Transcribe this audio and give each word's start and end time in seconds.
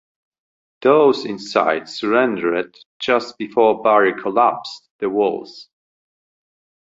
Those 0.81 1.25
inside 1.27 1.87
surrendered 1.87 2.75
just 2.97 3.37
before 3.37 3.83
Barry 3.83 4.19
collapsed 4.19 4.89
the 4.97 5.11
walls. 5.11 5.69